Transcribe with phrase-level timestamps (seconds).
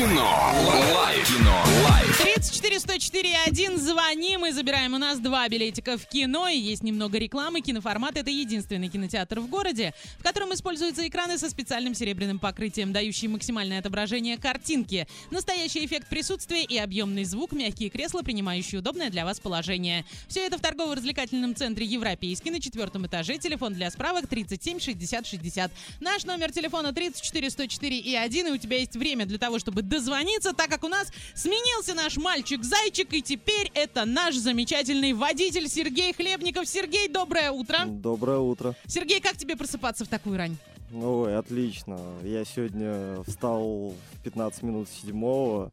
[0.00, 0.50] Кино.
[0.94, 1.29] Лайф.
[2.80, 2.92] Кино.
[2.92, 3.00] Лайф.
[3.00, 3.78] 34 104 1.
[3.78, 4.94] Звоним и забираем.
[4.94, 6.48] У нас два билетика в кино.
[6.48, 7.60] И есть немного рекламы.
[7.60, 13.28] Киноформат— это единственный кинотеатр в городе, в котором используются экраны со специальным серебряным покрытием, дающие
[13.28, 19.40] максимальное отображение картинки, настоящий эффект присутствия и объемный звук, мягкие кресла, принимающие удобное для вас
[19.40, 20.04] положение.
[20.28, 23.38] Все это в торгово-развлекательном центре «Европейский» на четвертом этаже.
[23.38, 25.72] Телефон для справок 37 60 60.
[26.00, 28.46] Наш номер телефона 34 104 и 1.
[28.46, 32.16] И у тебя есть время для того, чтобы дозвониться, так как у нас сменился наш
[32.70, 36.66] мальчик-зайчик, и теперь это наш замечательный водитель Сергей Хлебников.
[36.66, 37.84] Сергей, доброе утро.
[37.86, 38.74] Доброе утро.
[38.86, 40.56] Сергей, как тебе просыпаться в такую рань?
[40.92, 41.98] Ой, отлично.
[42.22, 45.72] Я сегодня встал в 15 минут седьмого.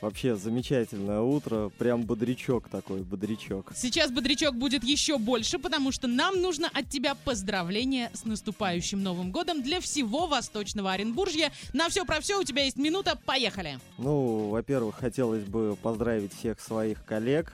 [0.00, 1.70] Вообще замечательное утро.
[1.78, 3.72] Прям бодрячок такой, бодрячок.
[3.74, 9.32] Сейчас бодрячок будет еще больше, потому что нам нужно от тебя поздравления с наступающим Новым
[9.32, 11.50] годом для всего Восточного Оренбуржья.
[11.72, 13.18] На все про все у тебя есть минута.
[13.26, 13.78] Поехали.
[13.98, 17.52] Ну, во-первых, хотелось бы поздравить всех своих коллег.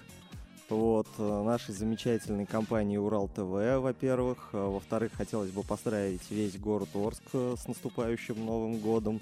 [0.69, 4.51] Вот, э, нашей замечательной компании Урал ТВ, во-первых.
[4.53, 9.21] А Во-вторых, хотелось бы поздравить весь город Орск э, с наступающим Новым годом.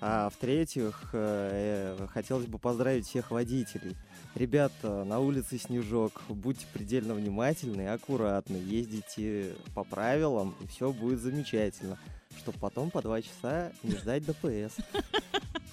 [0.00, 3.96] А в-третьих, э, э, хотелось бы поздравить всех водителей.
[4.36, 11.20] Ребята, на улице снежок, будьте предельно внимательны и аккуратны, ездите по правилам, и все будет
[11.20, 11.98] замечательно.
[12.38, 14.76] Чтобы потом по два часа не сдать ДПС.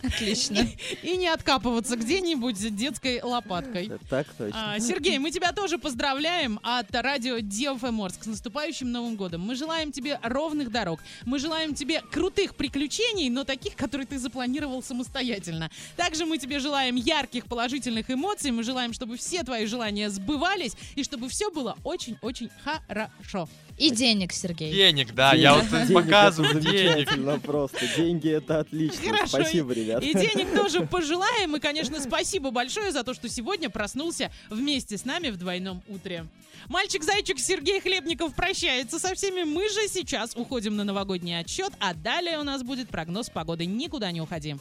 [0.06, 0.68] Отлично.
[1.04, 3.92] И не откапываться где-нибудь детской лопаткой.
[4.10, 4.74] Так точно.
[4.76, 9.42] А, Сергей, мы тебя тоже поздравляем от радио DFM Орск с наступающим Новым годом.
[9.42, 11.00] Мы желаем тебе ровных дорог.
[11.26, 15.70] Мы желаем тебе крутых приключений, но таких, которые ты запланировал самостоятельно.
[15.96, 18.52] Также мы тебе желаем ярких положительных эмоций.
[18.52, 23.50] Мы желаем, чтобы все твои желания сбывались и чтобы все было очень-очень хорошо.
[23.78, 24.72] И денег, Сергей.
[24.72, 26.92] Денег, да, я вот Денег показываю это денег.
[27.10, 27.80] замечательно просто.
[27.98, 29.12] Деньги это отлично.
[29.12, 29.28] Хорошо.
[29.28, 30.02] Спасибо, ребят.
[30.02, 31.56] И денег тоже пожелаем.
[31.56, 36.26] И, конечно, спасибо большое за то, что сегодня проснулся вместе с нами в двойном утре.
[36.70, 39.44] Мальчик-зайчик Сергей Хлебников прощается со всеми.
[39.44, 43.66] Мы же сейчас уходим на новогодний отсчет, а далее у нас будет прогноз погоды.
[43.66, 44.56] Никуда не уходи.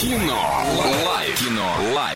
[0.00, 0.64] Кино.
[1.06, 1.38] Лайф.
[1.38, 1.76] Кино.
[1.94, 1.96] Лайф.